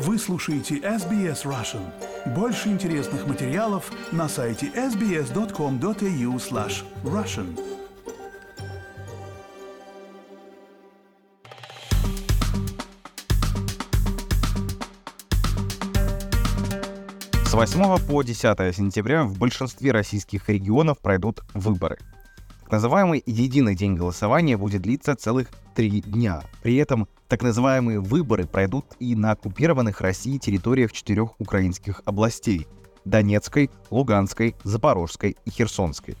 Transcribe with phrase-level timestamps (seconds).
[0.00, 1.82] Вы слушаете SBS Russian.
[2.32, 7.58] Больше интересных материалов на сайте sbs.com.au slash russian.
[17.44, 21.98] С 8 по 10 сентября в большинстве российских регионов пройдут выборы.
[22.68, 26.42] Так называемый «Единый день голосования» будет длиться целых три дня.
[26.60, 32.66] При этом так называемые выборы пройдут и на оккупированных Россией территориях четырех украинских областей–
[33.06, 36.18] Донецкой, Луганской, Запорожской и Херсонской.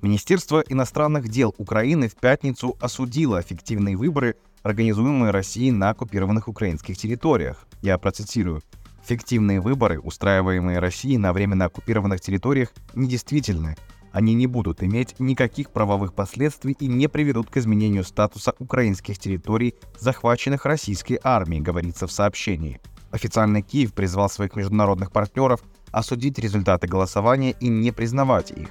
[0.00, 7.66] Министерство иностранных дел Украины в пятницу осудило фиктивные выборы, организуемые Россией на оккупированных украинских территориях.
[7.82, 8.62] Я процитирую.
[9.04, 13.76] «Фиктивные выборы, устраиваемые Россией на временно оккупированных территориях, недействительны.
[14.14, 19.74] Они не будут иметь никаких правовых последствий и не приведут к изменению статуса украинских территорий,
[19.98, 22.80] захваченных российской армией, говорится в сообщении.
[23.10, 28.68] Официальный Киев призвал своих международных партнеров осудить результаты голосования и не признавать их.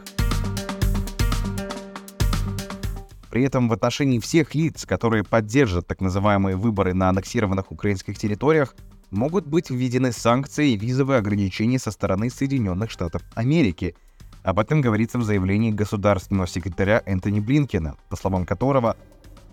[3.30, 8.76] При этом в отношении всех лиц, которые поддержат так называемые выборы на аннексированных украинских территориях,
[9.12, 13.96] могут быть введены санкции и визовые ограничения со стороны Соединенных Штатов Америки.
[14.44, 18.98] Об этом говорится в заявлении государственного секретаря Энтони Блинкена, по словам которого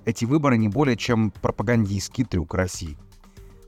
[0.05, 2.98] эти выборы не более чем пропагандистский трюк России.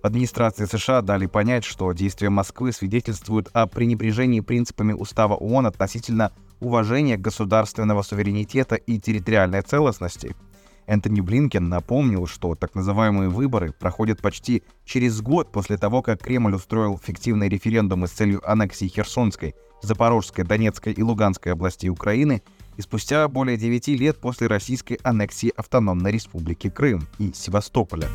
[0.03, 7.17] Администрации США дали понять, что действия Москвы свидетельствуют о пренебрежении принципами Устава ООН относительно уважения
[7.17, 10.34] государственного суверенитета и территориальной целостности–
[10.86, 16.55] Энтони Блинкен напомнил, что так называемые выборы проходят почти через год после того, как Кремль
[16.55, 22.42] устроил фиктивный референдум с целью аннексии Херсонской, Запорожской, Донецкой и Луганской областей Украины
[22.77, 28.08] и спустя более 9 лет после российской аннексии Автономной Республики Крым и Севастополя.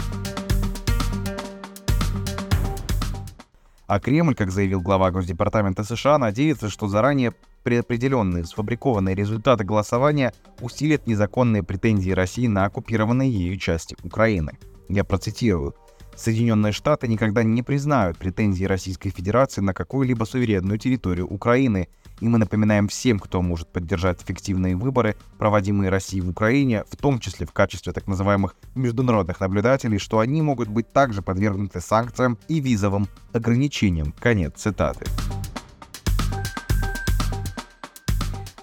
[3.88, 7.33] А Кремль, как заявил глава Госдепартамента США, надеется, что заранее
[7.67, 14.57] предопределенные сфабрикованные результаты голосования усилят незаконные претензии России на оккупированные ею части Украины.
[14.88, 15.75] Я процитирую.
[16.16, 21.89] Соединенные Штаты никогда не признают претензии Российской Федерации на какую-либо суверенную территорию Украины,
[22.22, 27.19] и мы напоминаем всем, кто может поддержать эффективные выборы, проводимые Россией в Украине, в том
[27.19, 32.61] числе в качестве так называемых международных наблюдателей, что они могут быть также подвергнуты санкциям и
[32.61, 34.13] визовым ограничениям.
[34.22, 35.06] Конец цитаты.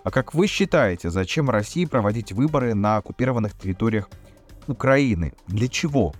[0.04, 4.10] А как вы считаете, зачем России проводить выборы на оккупированных территориях
[4.66, 5.32] Украины?
[5.46, 6.14] Для чего?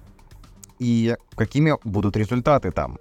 [0.79, 2.99] И какими будут результаты там?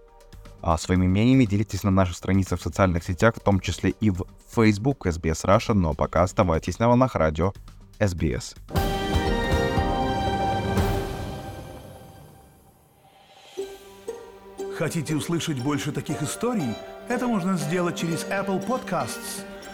[0.62, 4.26] А своими мнениями делитесь на наших страницах в социальных сетях, в том числе и в
[4.54, 7.54] Facebook SBS Russia, но пока оставайтесь на волнах радио
[8.00, 8.58] SBS.
[14.78, 16.76] Хотите услышать больше таких историй?
[17.08, 19.46] Это можно сделать через Apple Podcasts,